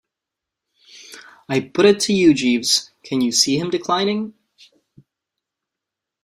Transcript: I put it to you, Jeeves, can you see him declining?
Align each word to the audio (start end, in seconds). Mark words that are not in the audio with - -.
I 1.47 1.59
put 1.59 1.85
it 1.85 1.99
to 1.99 2.13
you, 2.13 2.33
Jeeves, 2.33 2.89
can 3.03 3.21
you 3.21 3.31
see 3.31 3.59
him 3.59 3.69
declining? 3.69 4.33